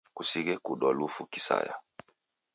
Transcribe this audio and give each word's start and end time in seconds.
Kusighe 0.15 0.53
kudwa 0.65 0.89
lufu 0.97 1.21
kisaya. 1.31 1.75